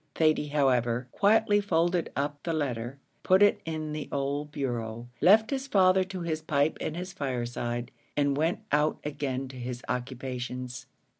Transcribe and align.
Thady, 0.15 0.47
however, 0.47 1.07
quietly 1.11 1.61
folded 1.61 2.11
up 2.15 2.41
the 2.41 2.53
letter, 2.53 2.97
put 3.21 3.43
it 3.43 3.61
in 3.65 3.91
the 3.91 4.09
old 4.11 4.51
bureau, 4.51 5.09
left 5.21 5.51
his 5.51 5.67
father 5.67 6.03
to 6.05 6.21
his 6.21 6.41
pipe 6.41 6.75
and 6.81 6.97
his 6.97 7.13
fireside, 7.13 7.91
and 8.17 8.35
went 8.35 8.61
out 8.71 8.97
again 9.03 9.47
to 9.49 9.57
his 9.57 9.83
occupations. 9.87 10.87